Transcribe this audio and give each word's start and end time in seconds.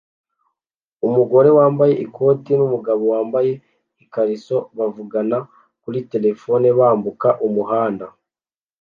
Umugore 1.07 1.49
wambaye 1.57 1.93
ikote 2.05 2.51
numugabo 2.57 3.03
wambaye 3.13 3.51
ikariso 4.03 4.57
bavugana 4.77 5.37
kuri 5.81 5.99
terefone 6.11 6.67
bambuka 6.79 7.27
umuhanda 7.47 8.05